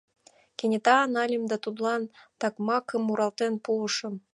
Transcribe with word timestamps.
Кенета 0.57 0.97
нальым 1.15 1.43
да 1.51 1.57
тудлан 1.63 2.01
такмакым 2.39 3.01
муралтен 3.05 3.53
пуышым: 3.63 4.13